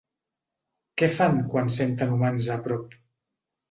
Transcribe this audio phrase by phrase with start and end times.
[1.03, 3.03] Què fan quan senten humans a prop?